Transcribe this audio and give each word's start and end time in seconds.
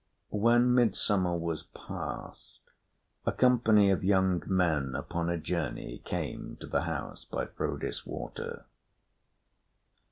When 0.31 0.73
midsummer 0.73 1.37
was 1.37 1.61
past, 1.61 2.61
a 3.23 3.31
company 3.31 3.91
of 3.91 4.03
young 4.03 4.41
men 4.47 4.95
upon 4.95 5.29
a 5.29 5.37
journey 5.37 5.99
came 6.03 6.57
to 6.59 6.65
the 6.65 6.85
house 6.85 7.23
by 7.23 7.45
Frodis 7.45 8.03
Water. 8.03 8.65